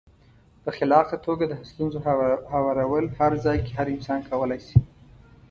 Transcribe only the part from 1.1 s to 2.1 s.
توګه د ستونزو